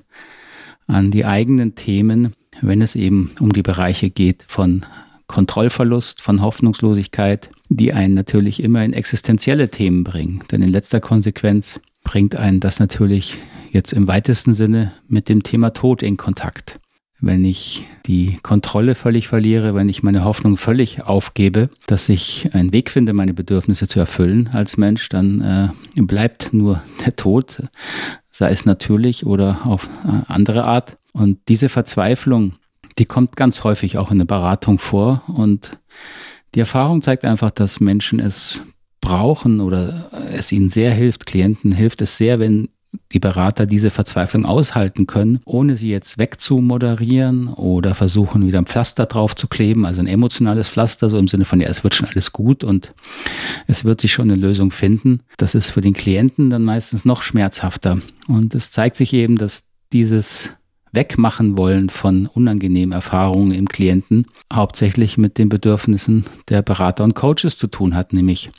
an 0.87 1.11
die 1.11 1.25
eigenen 1.25 1.75
Themen, 1.75 2.33
wenn 2.61 2.81
es 2.81 2.95
eben 2.95 3.31
um 3.39 3.53
die 3.53 3.61
Bereiche 3.61 4.09
geht 4.09 4.45
von 4.47 4.83
Kontrollverlust, 5.27 6.21
von 6.21 6.41
Hoffnungslosigkeit, 6.41 7.49
die 7.69 7.93
einen 7.93 8.15
natürlich 8.15 8.63
immer 8.63 8.83
in 8.83 8.93
existenzielle 8.93 9.69
Themen 9.69 10.03
bringen. 10.03 10.43
Denn 10.49 10.63
in 10.63 10.69
letzter 10.69 11.01
Konsequenz 11.01 11.79
bringt 12.03 12.35
einen 12.35 12.61
das 12.61 12.79
natürlich 12.79 13.37
jetzt 13.71 13.91
im 13.91 14.07
weitesten 14.07 14.53
Sinne 14.53 14.93
mit 15.07 15.27
dem 15.29 15.43
Thema 15.43 15.71
Tod 15.71 16.01
in 16.01 16.17
Kontakt. 16.17 16.79
Wenn 17.19 17.43
ich 17.45 17.83
die 18.05 18.37
Kontrolle 18.43 18.93
völlig 18.93 19.27
verliere, 19.27 19.73
wenn 19.73 19.89
ich 19.89 20.03
meine 20.03 20.23
Hoffnung 20.23 20.55
völlig 20.55 21.03
aufgebe, 21.03 21.69
dass 21.87 22.09
ich 22.09 22.53
einen 22.53 22.73
Weg 22.73 22.91
finde, 22.91 23.13
meine 23.13 23.33
Bedürfnisse 23.33 23.87
zu 23.87 23.99
erfüllen 23.99 24.49
als 24.53 24.77
Mensch, 24.77 25.09
dann 25.09 25.41
äh, 25.95 26.01
bleibt 26.01 26.53
nur 26.53 26.83
der 27.03 27.15
Tod, 27.15 27.63
sei 28.29 28.51
es 28.51 28.65
natürlich 28.65 29.25
oder 29.25 29.65
auf 29.65 29.89
äh, 30.05 30.31
andere 30.31 30.65
Art. 30.65 30.97
Und 31.11 31.39
diese 31.47 31.69
Verzweiflung, 31.69 32.53
die 32.99 33.05
kommt 33.05 33.35
ganz 33.35 33.63
häufig 33.63 33.97
auch 33.97 34.11
in 34.11 34.19
der 34.19 34.25
Beratung 34.25 34.77
vor 34.77 35.23
und 35.27 35.71
die 36.53 36.59
Erfahrung 36.59 37.01
zeigt 37.01 37.25
einfach, 37.25 37.51
dass 37.51 37.79
Menschen 37.79 38.19
es 38.19 38.61
brauchen 39.01 39.61
oder 39.61 40.09
es 40.33 40.51
ihnen 40.51 40.69
sehr 40.69 40.91
hilft, 40.91 41.25
Klienten 41.25 41.71
hilft 41.71 42.01
es 42.01 42.17
sehr, 42.17 42.39
wenn 42.39 42.69
die 43.11 43.19
Berater 43.19 43.65
diese 43.65 43.89
Verzweiflung 43.89 44.45
aushalten 44.45 45.07
können, 45.07 45.39
ohne 45.45 45.77
sie 45.77 45.89
jetzt 45.89 46.17
wegzumoderieren 46.17 47.47
oder 47.47 47.95
versuchen, 47.95 48.45
wieder 48.45 48.59
ein 48.59 48.65
Pflaster 48.65 49.05
drauf 49.05 49.35
zu 49.35 49.47
kleben, 49.47 49.85
also 49.85 50.01
ein 50.01 50.07
emotionales 50.07 50.69
Pflaster, 50.69 51.09
so 51.09 51.17
im 51.17 51.27
Sinne 51.27 51.45
von, 51.45 51.59
ja, 51.59 51.67
es 51.67 51.83
wird 51.83 51.95
schon 51.95 52.07
alles 52.07 52.33
gut 52.33 52.63
und 52.63 52.93
es 53.67 53.85
wird 53.85 54.01
sich 54.01 54.11
schon 54.11 54.29
eine 54.29 54.39
Lösung 54.39 54.71
finden. 54.71 55.21
Das 55.37 55.55
ist 55.55 55.69
für 55.69 55.81
den 55.81 55.93
Klienten 55.93 56.49
dann 56.49 56.63
meistens 56.63 57.05
noch 57.05 57.21
schmerzhafter. 57.21 57.99
Und 58.27 58.55
es 58.55 58.71
zeigt 58.71 58.97
sich 58.97 59.13
eben, 59.13 59.37
dass 59.37 59.63
dieses 59.93 60.49
wegmachen 60.91 61.57
wollen 61.57 61.89
von 61.89 62.27
unangenehmen 62.27 62.91
Erfahrungen 62.91 63.51
im 63.51 63.67
Klienten, 63.67 64.25
hauptsächlich 64.51 65.17
mit 65.17 65.37
den 65.37 65.49
Bedürfnissen 65.49 66.25
der 66.49 66.61
Berater 66.61 67.03
und 67.03 67.13
Coaches 67.13 67.57
zu 67.57 67.67
tun 67.67 67.95
hat, 67.95 68.13
nämlich 68.13 68.49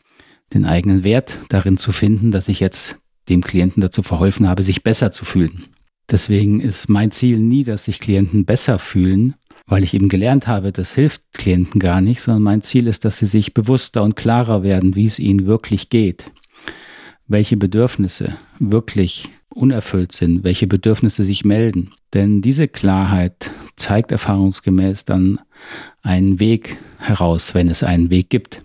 den 0.54 0.64
eigenen 0.64 1.04
Wert 1.04 1.38
darin 1.48 1.76
zu 1.76 1.92
finden, 1.92 2.30
dass 2.30 2.48
ich 2.48 2.60
jetzt 2.60 2.96
dem 3.28 3.42
Klienten 3.42 3.80
dazu 3.80 4.02
verholfen 4.02 4.48
habe, 4.48 4.62
sich 4.62 4.82
besser 4.82 5.12
zu 5.12 5.24
fühlen. 5.24 5.64
Deswegen 6.10 6.60
ist 6.60 6.88
mein 6.88 7.10
Ziel 7.10 7.38
nie, 7.38 7.64
dass 7.64 7.84
sich 7.84 8.00
Klienten 8.00 8.44
besser 8.44 8.78
fühlen, 8.78 9.34
weil 9.66 9.84
ich 9.84 9.92
eben 9.92 10.08
gelernt 10.08 10.46
habe, 10.46 10.72
das 10.72 10.94
hilft 10.94 11.22
Klienten 11.34 11.78
gar 11.78 12.00
nicht, 12.00 12.22
sondern 12.22 12.42
mein 12.42 12.62
Ziel 12.62 12.86
ist, 12.86 13.04
dass 13.04 13.18
sie 13.18 13.26
sich 13.26 13.52
bewusster 13.52 14.02
und 14.02 14.16
klarer 14.16 14.62
werden, 14.62 14.94
wie 14.94 15.04
es 15.04 15.18
ihnen 15.18 15.46
wirklich 15.46 15.90
geht, 15.90 16.24
welche 17.26 17.58
Bedürfnisse 17.58 18.36
wirklich 18.58 19.28
unerfüllt 19.50 20.12
sind, 20.12 20.44
welche 20.44 20.66
Bedürfnisse 20.66 21.24
sich 21.24 21.44
melden. 21.44 21.90
Denn 22.14 22.40
diese 22.40 22.68
Klarheit 22.68 23.50
zeigt 23.76 24.12
erfahrungsgemäß 24.12 25.04
dann 25.04 25.40
einen 26.02 26.40
Weg 26.40 26.78
heraus, 26.98 27.54
wenn 27.54 27.68
es 27.68 27.82
einen 27.82 28.08
Weg 28.08 28.30
gibt. 28.30 28.62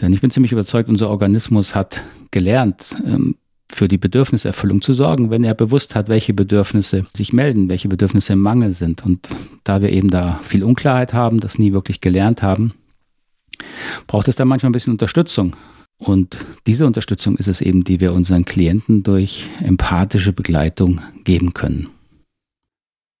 Denn 0.00 0.12
ich 0.12 0.20
bin 0.20 0.32
ziemlich 0.32 0.50
überzeugt, 0.52 0.88
unser 0.88 1.10
Organismus 1.10 1.76
hat 1.76 2.02
gelernt, 2.32 2.96
ähm, 3.06 3.36
für 3.74 3.88
die 3.88 3.98
Bedürfniserfüllung 3.98 4.82
zu 4.82 4.92
sorgen, 4.94 5.30
wenn 5.30 5.44
er 5.44 5.54
bewusst 5.54 5.94
hat, 5.94 6.08
welche 6.08 6.34
Bedürfnisse 6.34 7.06
sich 7.14 7.32
melden, 7.32 7.70
welche 7.70 7.88
Bedürfnisse 7.88 8.34
im 8.34 8.40
Mangel 8.40 8.74
sind. 8.74 9.04
Und 9.04 9.28
da 9.64 9.80
wir 9.80 9.90
eben 9.90 10.10
da 10.10 10.40
viel 10.44 10.62
Unklarheit 10.62 11.12
haben, 11.12 11.40
das 11.40 11.58
nie 11.58 11.72
wirklich 11.72 12.00
gelernt 12.00 12.42
haben, 12.42 12.74
braucht 14.06 14.28
es 14.28 14.36
da 14.36 14.44
manchmal 14.44 14.70
ein 14.70 14.74
bisschen 14.74 14.92
Unterstützung. 14.92 15.56
Und 15.98 16.36
diese 16.66 16.86
Unterstützung 16.86 17.36
ist 17.36 17.46
es 17.46 17.60
eben, 17.60 17.84
die 17.84 18.00
wir 18.00 18.12
unseren 18.12 18.44
Klienten 18.44 19.02
durch 19.02 19.48
empathische 19.60 20.32
Begleitung 20.32 21.00
geben 21.24 21.54
können. 21.54 21.88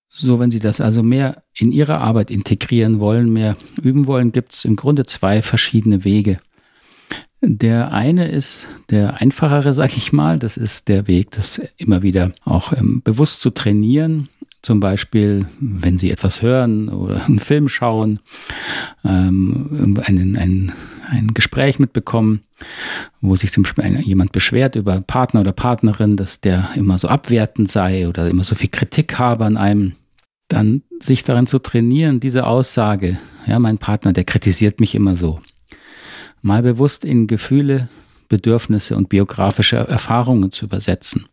So, 0.08 0.38
wenn 0.38 0.50
Sie 0.50 0.58
das 0.58 0.80
also 0.80 1.02
mehr 1.02 1.42
in 1.56 1.72
Ihre 1.72 1.98
Arbeit 1.98 2.30
integrieren 2.30 3.00
wollen, 3.00 3.32
mehr 3.32 3.56
üben 3.82 4.06
wollen, 4.06 4.32
gibt 4.32 4.52
es 4.52 4.66
im 4.66 4.76
Grunde 4.76 5.06
zwei 5.06 5.40
verschiedene 5.40 6.04
Wege. 6.04 6.38
Der 7.44 7.92
eine 7.92 8.28
ist 8.28 8.68
der 8.90 9.20
einfachere, 9.20 9.74
sag 9.74 9.96
ich 9.96 10.12
mal. 10.12 10.38
Das 10.38 10.56
ist 10.56 10.86
der 10.86 11.08
Weg, 11.08 11.32
das 11.32 11.60
immer 11.76 12.02
wieder 12.02 12.32
auch 12.44 12.72
ähm, 12.72 13.02
bewusst 13.02 13.40
zu 13.40 13.50
trainieren. 13.50 14.28
Zum 14.62 14.78
Beispiel, 14.78 15.46
wenn 15.58 15.98
Sie 15.98 16.12
etwas 16.12 16.40
hören 16.40 16.88
oder 16.88 17.24
einen 17.24 17.40
Film 17.40 17.68
schauen, 17.68 18.20
ähm, 19.04 20.00
einen, 20.06 20.36
ein, 20.38 20.72
ein 21.10 21.34
Gespräch 21.34 21.80
mitbekommen, 21.80 22.42
wo 23.20 23.34
sich 23.34 23.50
zum 23.50 23.64
Beispiel 23.64 24.00
jemand 24.02 24.30
beschwert 24.30 24.76
über 24.76 25.00
Partner 25.00 25.40
oder 25.40 25.50
Partnerin, 25.50 26.16
dass 26.16 26.40
der 26.40 26.70
immer 26.76 26.96
so 27.00 27.08
abwertend 27.08 27.72
sei 27.72 28.06
oder 28.06 28.30
immer 28.30 28.44
so 28.44 28.54
viel 28.54 28.70
Kritik 28.70 29.18
habe 29.18 29.46
an 29.46 29.56
einem, 29.56 29.94
dann 30.46 30.82
sich 31.00 31.24
daran 31.24 31.48
zu 31.48 31.58
trainieren, 31.58 32.20
diese 32.20 32.46
Aussage, 32.46 33.18
ja, 33.46 33.58
mein 33.58 33.78
Partner, 33.78 34.12
der 34.12 34.22
kritisiert 34.22 34.78
mich 34.78 34.94
immer 34.94 35.16
so 35.16 35.40
mal 36.42 36.62
bewusst 36.62 37.04
in 37.04 37.26
Gefühle, 37.26 37.88
Bedürfnisse 38.28 38.96
und 38.96 39.08
biografische 39.08 39.76
Erfahrungen 39.76 40.52
zu 40.52 40.64
übersetzen. 40.64 41.26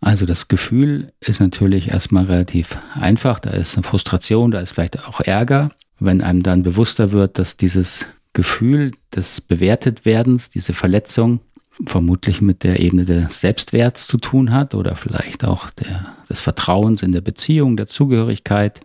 Also 0.00 0.24
das 0.24 0.48
Gefühl 0.48 1.12
ist 1.20 1.40
natürlich 1.40 1.88
erstmal 1.88 2.24
relativ 2.24 2.78
einfach, 2.94 3.38
da 3.38 3.50
ist 3.50 3.76
eine 3.76 3.82
Frustration, 3.82 4.50
da 4.50 4.60
ist 4.60 4.72
vielleicht 4.72 5.04
auch 5.06 5.20
Ärger. 5.20 5.70
Wenn 5.98 6.22
einem 6.22 6.42
dann 6.42 6.62
bewusster 6.62 7.12
wird, 7.12 7.38
dass 7.38 7.58
dieses 7.58 8.06
Gefühl 8.32 8.92
des 9.14 9.42
Bewertetwerdens, 9.42 10.48
diese 10.48 10.72
Verletzung, 10.72 11.40
vermutlich 11.86 12.40
mit 12.40 12.62
der 12.62 12.80
Ebene 12.80 13.04
des 13.04 13.40
Selbstwerts 13.40 14.06
zu 14.06 14.18
tun 14.18 14.52
hat 14.52 14.74
oder 14.74 14.96
vielleicht 14.96 15.44
auch 15.44 15.70
der, 15.70 16.14
des 16.28 16.40
Vertrauens 16.40 17.02
in 17.02 17.12
der 17.12 17.20
Beziehung, 17.20 17.76
der 17.76 17.86
Zugehörigkeit, 17.86 18.80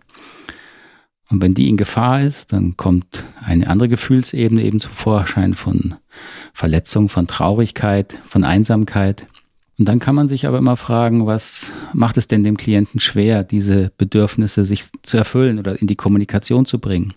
und 1.28 1.42
wenn 1.42 1.54
die 1.54 1.68
in 1.68 1.76
Gefahr 1.76 2.22
ist, 2.22 2.52
dann 2.52 2.76
kommt 2.76 3.24
eine 3.44 3.68
andere 3.68 3.88
Gefühlsebene 3.88 4.62
eben 4.62 4.80
zum 4.80 4.92
Vorschein 4.92 5.54
von 5.54 5.96
Verletzung, 6.52 7.08
von 7.08 7.26
Traurigkeit, 7.26 8.16
von 8.28 8.44
Einsamkeit. 8.44 9.26
Und 9.78 9.88
dann 9.88 9.98
kann 9.98 10.14
man 10.14 10.28
sich 10.28 10.46
aber 10.46 10.58
immer 10.58 10.76
fragen, 10.76 11.26
was 11.26 11.72
macht 11.92 12.16
es 12.16 12.28
denn 12.28 12.44
dem 12.44 12.56
Klienten 12.56 13.00
schwer, 13.00 13.42
diese 13.44 13.90
Bedürfnisse 13.98 14.64
sich 14.64 14.84
zu 15.02 15.16
erfüllen 15.16 15.58
oder 15.58 15.80
in 15.80 15.86
die 15.86 15.96
Kommunikation 15.96 16.64
zu 16.64 16.78
bringen? 16.78 17.14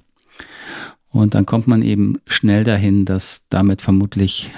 Und 1.12 1.36
dann 1.36 1.46
kommt 1.46 1.68
man 1.68 1.82
eben 1.82 2.20
schnell 2.28 2.64
dahin, 2.64 3.06
dass 3.06 3.46
damit 3.50 3.82
vermutlich 3.82 4.52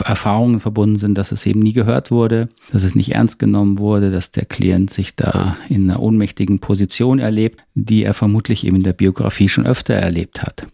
Erfahrungen 0.00 0.60
verbunden 0.60 0.98
sind, 0.98 1.16
dass 1.16 1.32
es 1.32 1.46
eben 1.46 1.60
nie 1.60 1.72
gehört 1.72 2.10
wurde, 2.10 2.48
dass 2.72 2.82
es 2.82 2.94
nicht 2.94 3.12
ernst 3.12 3.38
genommen 3.38 3.78
wurde, 3.78 4.10
dass 4.10 4.30
der 4.30 4.44
Klient 4.44 4.90
sich 4.90 5.16
da 5.16 5.56
in 5.68 5.90
einer 5.90 6.00
ohnmächtigen 6.00 6.58
Position 6.58 7.18
erlebt, 7.18 7.62
die 7.74 8.02
er 8.02 8.14
vermutlich 8.14 8.66
eben 8.66 8.76
in 8.76 8.82
der 8.82 8.92
Biografie 8.92 9.48
schon 9.48 9.66
öfter 9.66 9.94
erlebt 9.94 10.42
hat. 10.42 10.66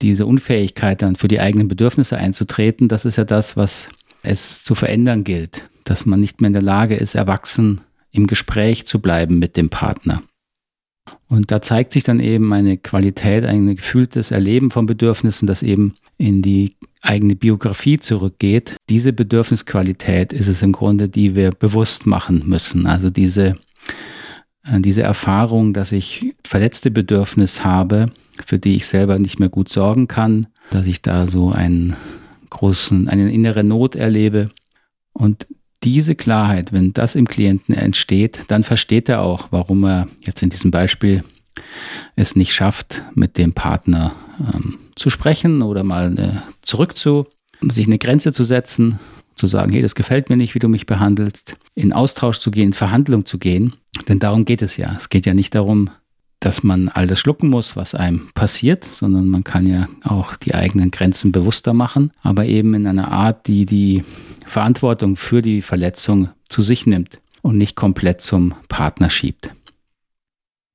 Diese 0.00 0.26
Unfähigkeit 0.26 1.02
dann 1.02 1.16
für 1.16 1.28
die 1.28 1.40
eigenen 1.40 1.68
Bedürfnisse 1.68 2.16
einzutreten, 2.16 2.88
das 2.88 3.04
ist 3.04 3.16
ja 3.16 3.24
das, 3.24 3.56
was 3.56 3.88
es 4.22 4.64
zu 4.64 4.74
verändern 4.74 5.24
gilt, 5.24 5.62
dass 5.84 6.06
man 6.06 6.20
nicht 6.20 6.40
mehr 6.40 6.48
in 6.48 6.54
der 6.54 6.62
Lage 6.62 6.96
ist, 6.96 7.14
erwachsen 7.14 7.80
im 8.10 8.26
Gespräch 8.26 8.86
zu 8.86 9.00
bleiben 9.00 9.38
mit 9.38 9.56
dem 9.56 9.70
Partner. 9.70 10.22
Und 11.28 11.50
da 11.50 11.62
zeigt 11.62 11.92
sich 11.92 12.04
dann 12.04 12.20
eben 12.20 12.52
eine 12.52 12.76
Qualität, 12.76 13.44
ein 13.44 13.74
gefühltes 13.74 14.30
Erleben 14.30 14.70
von 14.70 14.86
Bedürfnissen, 14.86 15.46
das 15.46 15.62
eben 15.62 15.94
in 16.18 16.42
die 16.42 16.76
eigene 17.02 17.36
Biografie 17.36 17.98
zurückgeht, 17.98 18.76
diese 18.88 19.12
Bedürfnisqualität 19.12 20.32
ist 20.32 20.48
es 20.48 20.62
im 20.62 20.72
Grunde, 20.72 21.08
die 21.08 21.34
wir 21.34 21.50
bewusst 21.50 22.06
machen 22.06 22.44
müssen. 22.46 22.86
Also 22.86 23.10
diese, 23.10 23.56
äh, 24.64 24.80
diese 24.80 25.02
Erfahrung, 25.02 25.74
dass 25.74 25.92
ich 25.92 26.34
verletzte 26.46 26.90
Bedürfnis 26.90 27.64
habe, 27.64 28.06
für 28.46 28.58
die 28.58 28.76
ich 28.76 28.86
selber 28.86 29.18
nicht 29.18 29.40
mehr 29.40 29.48
gut 29.48 29.68
sorgen 29.68 30.08
kann, 30.08 30.46
dass 30.70 30.86
ich 30.86 31.02
da 31.02 31.26
so 31.26 31.50
einen 31.50 31.96
großen, 32.50 33.08
eine 33.08 33.32
innere 33.32 33.64
Not 33.64 33.96
erlebe. 33.96 34.50
Und 35.12 35.46
diese 35.82 36.14
Klarheit, 36.14 36.72
wenn 36.72 36.92
das 36.92 37.16
im 37.16 37.26
Klienten 37.26 37.74
entsteht, 37.74 38.44
dann 38.48 38.62
versteht 38.62 39.08
er 39.08 39.22
auch, 39.22 39.48
warum 39.50 39.84
er 39.84 40.08
jetzt 40.24 40.42
in 40.42 40.50
diesem 40.50 40.70
Beispiel 40.70 41.24
es 42.14 42.36
nicht 42.36 42.54
schafft, 42.54 43.02
mit 43.14 43.36
dem 43.36 43.52
Partner 43.52 44.12
ähm, 44.38 44.78
zu 44.94 45.10
sprechen 45.10 45.62
oder 45.62 45.82
mal 45.82 46.18
äh, 46.18 46.51
zurückzu, 46.72 47.26
sich 47.60 47.86
eine 47.86 47.98
Grenze 47.98 48.32
zu 48.32 48.44
setzen, 48.44 48.98
zu 49.36 49.46
sagen, 49.46 49.72
hey, 49.72 49.82
das 49.82 49.94
gefällt 49.94 50.30
mir 50.30 50.36
nicht, 50.38 50.54
wie 50.54 50.58
du 50.58 50.68
mich 50.68 50.86
behandelst, 50.86 51.56
in 51.74 51.92
Austausch 51.92 52.38
zu 52.38 52.50
gehen, 52.50 52.68
in 52.68 52.72
Verhandlung 52.72 53.26
zu 53.26 53.38
gehen. 53.38 53.74
Denn 54.08 54.18
darum 54.18 54.46
geht 54.46 54.62
es 54.62 54.78
ja. 54.78 54.94
Es 54.96 55.10
geht 55.10 55.26
ja 55.26 55.34
nicht 55.34 55.54
darum, 55.54 55.90
dass 56.40 56.62
man 56.62 56.88
all 56.88 57.06
das 57.06 57.20
schlucken 57.20 57.50
muss, 57.50 57.76
was 57.76 57.94
einem 57.94 58.30
passiert, 58.32 58.84
sondern 58.84 59.28
man 59.28 59.44
kann 59.44 59.66
ja 59.66 59.86
auch 60.02 60.34
die 60.34 60.54
eigenen 60.54 60.90
Grenzen 60.90 61.30
bewusster 61.30 61.74
machen, 61.74 62.10
aber 62.22 62.46
eben 62.46 62.72
in 62.72 62.86
einer 62.86 63.12
Art, 63.12 63.46
die 63.46 63.66
die 63.66 64.02
Verantwortung 64.46 65.16
für 65.16 65.42
die 65.42 65.60
Verletzung 65.60 66.30
zu 66.48 66.62
sich 66.62 66.86
nimmt 66.86 67.20
und 67.42 67.58
nicht 67.58 67.76
komplett 67.76 68.22
zum 68.22 68.54
Partner 68.68 69.10
schiebt. 69.10 69.50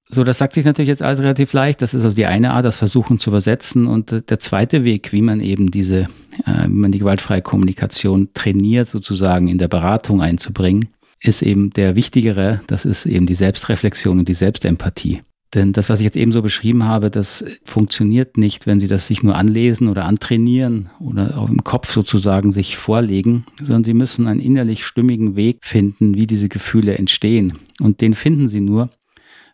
So, 0.10 0.24
das 0.24 0.38
sagt 0.38 0.54
sich 0.54 0.64
natürlich 0.64 0.88
jetzt 0.88 1.02
alles 1.02 1.20
relativ 1.20 1.52
leicht. 1.54 1.82
Das 1.82 1.94
ist 1.94 2.04
also 2.04 2.16
die 2.16 2.26
eine 2.26 2.52
Art, 2.52 2.66
das 2.66 2.78
Versuchen 2.78 3.20
zu 3.20 3.30
übersetzen. 3.30 3.88
Und 3.88 4.30
der 4.30 4.40
zweite 4.40 4.84
Weg, 4.84 5.12
wie 5.12 5.22
man 5.22 5.42
eben 5.42 5.70
diese, 5.70 6.08
äh, 6.46 6.64
wie 6.66 6.74
man 6.74 6.92
die 6.92 7.00
gewaltfreie 7.00 7.42
Kommunikation 7.42 8.30
trainiert, 8.34 8.88
sozusagen 8.88 9.48
in 9.48 9.58
der 9.58 9.68
Beratung 9.68 10.22
einzubringen, 10.22 10.90
ist 11.22 11.42
eben 11.42 11.72
der 11.72 11.96
wichtigere. 11.96 12.62
Das 12.68 12.86
ist 12.86 13.06
eben 13.06 13.26
die 13.26 13.36
Selbstreflexion 13.36 14.20
und 14.20 14.30
die 14.30 14.34
Selbstempathie. 14.34 15.22
Denn 15.54 15.72
das, 15.72 15.90
was 15.90 16.00
ich 16.00 16.04
jetzt 16.04 16.18
eben 16.18 16.34
so 16.34 16.42
beschrieben 16.42 16.84
habe, 16.84 17.10
das 17.10 17.44
funktioniert 17.64 18.38
nicht, 18.38 18.68
wenn 18.68 18.82
Sie 18.82 18.88
das 18.88 19.08
sich 19.08 19.24
nur 19.24 19.36
anlesen 19.36 19.88
oder 19.88 20.06
antrainieren 20.06 20.90
oder 21.00 21.38
auch 21.38 21.50
im 21.50 21.64
Kopf 21.64 21.92
sozusagen 21.92 22.52
sich 22.52 22.76
vorlegen, 22.76 23.46
sondern 23.62 23.86
Sie 23.86 23.94
müssen 23.94 24.28
einen 24.28 24.42
innerlich 24.42 24.86
stimmigen 24.86 25.38
Weg 25.38 25.60
finden, 25.62 26.16
wie 26.16 26.28
diese 26.28 26.50
Gefühle 26.50 26.98
entstehen. 26.98 27.54
Und 27.80 28.02
den 28.02 28.14
finden 28.14 28.50
Sie 28.50 28.60
nur, 28.60 28.90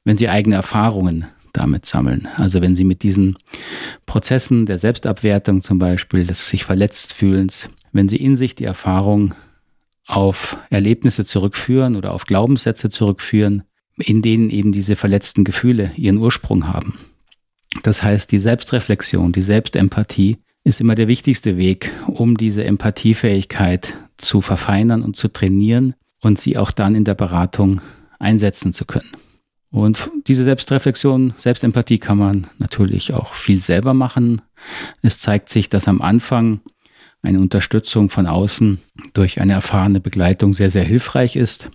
wenn 0.03 0.17
sie 0.17 0.29
eigene 0.29 0.55
Erfahrungen 0.55 1.25
damit 1.53 1.85
sammeln. 1.85 2.27
Also 2.35 2.61
wenn 2.61 2.75
sie 2.75 2.83
mit 2.83 3.03
diesen 3.03 3.37
Prozessen 4.05 4.65
der 4.65 4.79
Selbstabwertung 4.79 5.61
zum 5.61 5.79
Beispiel, 5.79 6.25
des 6.25 6.49
sich 6.49 6.65
verletzt 6.65 7.13
fühlens, 7.13 7.69
wenn 7.91 8.09
sie 8.09 8.17
in 8.17 8.35
sich 8.35 8.55
die 8.55 8.65
Erfahrung 8.65 9.35
auf 10.05 10.57
Erlebnisse 10.69 11.25
zurückführen 11.25 11.95
oder 11.95 12.11
auf 12.11 12.25
Glaubenssätze 12.25 12.89
zurückführen, 12.89 13.63
in 13.97 14.21
denen 14.21 14.49
eben 14.49 14.71
diese 14.71 14.95
verletzten 14.95 15.43
Gefühle 15.43 15.91
ihren 15.95 16.17
Ursprung 16.17 16.67
haben. 16.67 16.97
Das 17.83 18.03
heißt, 18.03 18.31
die 18.31 18.39
Selbstreflexion, 18.39 19.31
die 19.31 19.41
Selbstempathie 19.41 20.37
ist 20.63 20.81
immer 20.81 20.95
der 20.95 21.07
wichtigste 21.07 21.57
Weg, 21.57 21.91
um 22.07 22.37
diese 22.37 22.63
Empathiefähigkeit 22.63 23.93
zu 24.17 24.41
verfeinern 24.41 25.03
und 25.03 25.15
zu 25.15 25.27
trainieren 25.27 25.95
und 26.21 26.39
sie 26.39 26.57
auch 26.57 26.71
dann 26.71 26.95
in 26.95 27.03
der 27.03 27.15
Beratung 27.15 27.81
einsetzen 28.19 28.73
zu 28.73 28.85
können. 28.85 29.11
Und 29.73 30.11
diese 30.27 30.43
Selbstreflexion, 30.43 31.33
Selbstempathie 31.39 31.97
kann 31.97 32.19
man 32.19 32.45
natürlich 32.59 33.11
auch 33.11 33.33
viel 33.33 33.59
selber 33.59 33.95
machen. 33.95 34.43
Es 35.01 35.17
zeigt 35.17 35.49
sich, 35.49 35.67
dass 35.67 35.87
am 35.87 35.99
Anfang 35.99 36.59
eine 37.23 37.39
Unterstützung 37.39 38.11
von 38.11 38.27
außen 38.27 38.77
durch 39.13 39.41
eine 39.41 39.53
erfahrene 39.53 39.99
Begleitung 39.99 40.53
sehr, 40.53 40.69
sehr 40.69 40.83
hilfreich 40.83 41.35
ist. 41.35 41.71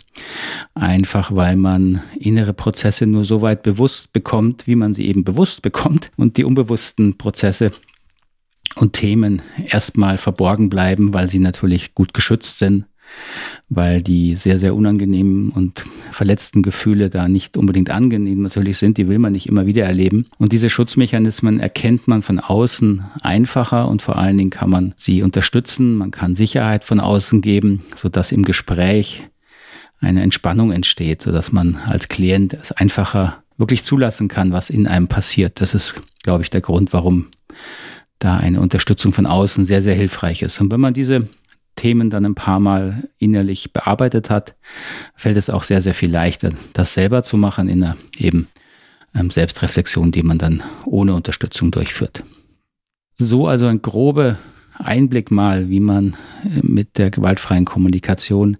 Einfach 0.74 1.34
weil 1.34 1.56
man 1.56 2.00
innere 2.16 2.54
Prozesse 2.54 3.04
nur 3.04 3.24
so 3.24 3.42
weit 3.42 3.64
bewusst 3.64 4.12
bekommt, 4.12 4.68
wie 4.68 4.76
man 4.76 4.94
sie 4.94 5.06
eben 5.06 5.24
bewusst 5.24 5.62
bekommt 5.62 6.12
und 6.16 6.36
die 6.36 6.44
unbewussten 6.44 7.18
Prozesse 7.18 7.72
und 8.76 8.92
Themen 8.92 9.42
erstmal 9.66 10.18
verborgen 10.18 10.70
bleiben, 10.70 11.14
weil 11.14 11.28
sie 11.28 11.40
natürlich 11.40 11.96
gut 11.96 12.14
geschützt 12.14 12.58
sind 12.58 12.84
weil 13.68 14.02
die 14.02 14.36
sehr, 14.36 14.58
sehr 14.58 14.74
unangenehmen 14.74 15.50
und 15.50 15.84
verletzten 16.10 16.62
Gefühle 16.62 17.10
da 17.10 17.28
nicht 17.28 17.56
unbedingt 17.56 17.90
angenehm 17.90 18.42
natürlich 18.42 18.78
sind. 18.78 18.96
Die 18.96 19.08
will 19.08 19.18
man 19.18 19.32
nicht 19.32 19.46
immer 19.46 19.66
wieder 19.66 19.84
erleben. 19.84 20.26
Und 20.38 20.52
diese 20.52 20.70
Schutzmechanismen 20.70 21.60
erkennt 21.60 22.08
man 22.08 22.22
von 22.22 22.40
außen 22.40 23.04
einfacher 23.20 23.88
und 23.88 24.00
vor 24.00 24.16
allen 24.16 24.38
Dingen 24.38 24.50
kann 24.50 24.70
man 24.70 24.94
sie 24.96 25.22
unterstützen. 25.22 25.96
Man 25.98 26.10
kann 26.10 26.34
Sicherheit 26.34 26.84
von 26.84 27.00
außen 27.00 27.42
geben, 27.42 27.82
sodass 27.94 28.32
im 28.32 28.44
Gespräch 28.44 29.24
eine 30.00 30.22
Entspannung 30.22 30.72
entsteht, 30.72 31.22
sodass 31.22 31.52
man 31.52 31.76
als 31.86 32.08
Klient 32.08 32.54
es 32.54 32.72
einfacher 32.72 33.42
wirklich 33.58 33.84
zulassen 33.84 34.28
kann, 34.28 34.52
was 34.52 34.70
in 34.70 34.86
einem 34.86 35.08
passiert. 35.08 35.60
Das 35.60 35.74
ist, 35.74 35.94
glaube 36.22 36.42
ich, 36.42 36.50
der 36.50 36.60
Grund, 36.60 36.92
warum 36.92 37.26
da 38.20 38.36
eine 38.36 38.60
Unterstützung 38.60 39.12
von 39.12 39.26
außen 39.26 39.64
sehr, 39.64 39.82
sehr 39.82 39.94
hilfreich 39.94 40.42
ist. 40.42 40.60
Und 40.60 40.70
wenn 40.70 40.80
man 40.80 40.94
diese 40.94 41.28
Themen 41.78 42.10
dann 42.10 42.26
ein 42.26 42.34
paar 42.34 42.60
Mal 42.60 43.08
innerlich 43.18 43.72
bearbeitet 43.72 44.30
hat, 44.30 44.54
fällt 45.14 45.36
es 45.36 45.48
auch 45.48 45.62
sehr, 45.62 45.80
sehr 45.80 45.94
viel 45.94 46.10
leichter, 46.10 46.50
das 46.72 46.92
selber 46.92 47.22
zu 47.22 47.36
machen 47.36 47.68
in 47.68 47.82
einer 47.82 47.96
eben 48.18 48.48
ähm, 49.14 49.30
Selbstreflexion, 49.30 50.10
die 50.10 50.22
man 50.22 50.38
dann 50.38 50.62
ohne 50.84 51.14
Unterstützung 51.14 51.70
durchführt. 51.70 52.24
So 53.16 53.46
also 53.46 53.66
ein 53.66 53.80
grober 53.80 54.38
Einblick 54.76 55.30
mal, 55.30 55.70
wie 55.70 55.80
man 55.80 56.16
äh, 56.44 56.60
mit 56.62 56.98
der 56.98 57.10
gewaltfreien 57.10 57.64
Kommunikation 57.64 58.56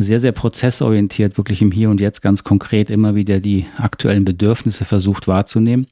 sehr, 0.00 0.20
sehr 0.20 0.32
prozessorientiert, 0.32 1.36
wirklich 1.38 1.60
im 1.60 1.72
Hier 1.72 1.90
und 1.90 2.00
Jetzt 2.00 2.22
ganz 2.22 2.44
konkret 2.44 2.88
immer 2.88 3.16
wieder 3.16 3.40
die 3.40 3.66
aktuellen 3.76 4.24
Bedürfnisse 4.24 4.84
versucht 4.84 5.26
wahrzunehmen. 5.26 5.88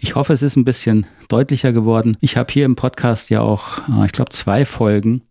Ich 0.00 0.16
hoffe, 0.16 0.32
es 0.32 0.42
ist 0.42 0.56
ein 0.56 0.64
bisschen 0.64 1.06
deutlicher 1.28 1.72
geworden. 1.72 2.16
Ich 2.20 2.36
habe 2.36 2.52
hier 2.52 2.64
im 2.64 2.74
Podcast 2.74 3.30
ja 3.30 3.40
auch, 3.40 3.78
äh, 3.88 4.06
ich 4.06 4.12
glaube, 4.12 4.30
zwei 4.30 4.64
Folgen, 4.64 5.22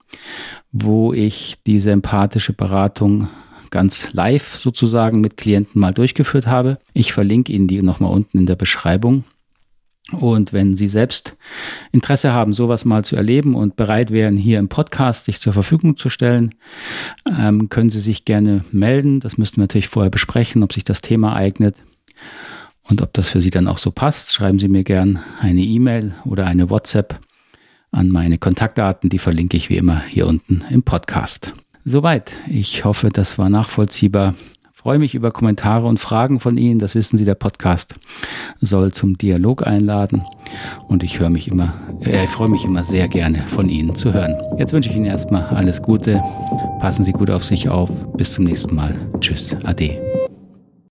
wo 0.72 1.14
ich 1.14 1.58
diese 1.66 1.92
empathische 1.92 2.54
Beratung 2.54 3.28
ganz 3.70 4.14
live 4.14 4.56
sozusagen 4.56 5.20
mit 5.20 5.36
Klienten 5.36 5.82
mal 5.82 5.94
durchgeführt 5.94 6.46
habe. 6.46 6.78
Ich 6.94 7.12
verlinke 7.12 7.52
Ihnen 7.52 7.68
die 7.68 7.82
nochmal 7.82 8.12
unten 8.12 8.38
in 8.38 8.46
der 8.46 8.56
Beschreibung. 8.56 9.24
Und 10.12 10.54
wenn 10.54 10.76
Sie 10.76 10.90
selbst 10.90 11.36
Interesse 11.92 12.34
haben, 12.34 12.54
sowas 12.54 12.86
mal 12.86 13.04
zu 13.04 13.16
erleben 13.16 13.56
und 13.56 13.76
bereit 13.76 14.12
wären, 14.12 14.38
hier 14.38 14.60
im 14.60 14.70
Podcast 14.70 15.26
sich 15.26 15.40
zur 15.40 15.54
Verfügung 15.54 15.98
zu 15.98 16.10
stellen, 16.10 16.54
ähm, 17.28 17.70
können 17.70 17.90
Sie 17.90 18.02
sich 18.02 18.26
gerne 18.26 18.64
melden. 18.72 19.22
Das 19.22 19.38
müssten 19.38 19.58
wir 19.58 19.64
natürlich 19.64 19.88
vorher 19.88 20.12
besprechen, 20.12 20.62
ob 20.62 20.74
sich 20.74 20.84
das 20.84 21.02
Thema 21.02 21.36
eignet 21.36 21.78
und 22.84 23.02
ob 23.02 23.14
das 23.14 23.30
für 23.30 23.42
Sie 23.42 23.50
dann 23.50 23.68
auch 23.68 23.80
so 23.80 23.90
passt. 23.92 24.34
Schreiben 24.34 24.60
Sie 24.60 24.68
mir 24.68 24.84
gerne 24.84 25.24
eine 25.40 25.62
E-Mail 25.62 26.14
oder 26.26 26.46
eine 26.46 26.70
WhatsApp 26.70 27.20
an 27.94 28.10
meine 28.10 28.38
Kontaktdaten. 28.38 29.10
Die 29.10 29.20
verlinke 29.20 29.56
ich 29.56 29.70
wie 29.70 29.78
immer 29.78 30.02
hier 30.02 30.28
unten 30.28 30.64
im 30.70 30.84
Podcast. 30.84 31.54
Soweit. 31.86 32.36
Ich 32.50 32.84
hoffe, 32.84 33.10
das 33.10 33.38
war 33.38 33.50
nachvollziehbar 33.50 34.34
freue 34.84 35.00
mich 35.00 35.16
über 35.16 35.32
Kommentare 35.32 35.88
und 35.88 35.98
Fragen 35.98 36.42
von 36.42 36.58
Ihnen. 36.58 36.78
Das 36.78 36.94
wissen 36.94 37.18
Sie, 37.18 37.24
der 37.24 37.36
Podcast 37.36 37.94
soll 38.60 38.92
zum 38.92 39.18
Dialog 39.18 39.66
einladen. 39.66 40.24
Und 40.90 41.04
ich 41.04 41.20
höre 41.20 41.30
mich 41.30 41.48
immer, 41.48 41.74
äh, 42.02 42.28
freue 42.28 42.50
mich 42.50 42.66
immer 42.66 42.84
sehr 42.84 43.08
gerne 43.08 43.48
von 43.48 43.70
Ihnen 43.70 43.96
zu 43.96 44.14
hören. 44.14 44.36
Jetzt 44.60 44.74
wünsche 44.74 44.90
ich 44.90 44.96
Ihnen 44.96 45.06
erstmal 45.06 45.46
alles 45.46 45.82
Gute. 45.82 46.22
Passen 46.80 47.06
Sie 47.06 47.14
gut 47.14 47.30
auf 47.30 47.46
sich 47.46 47.70
auf. 47.70 47.90
Bis 48.18 48.34
zum 48.34 48.44
nächsten 48.44 48.76
Mal. 48.76 48.94
Tschüss. 49.22 49.56
Ade. 49.64 50.13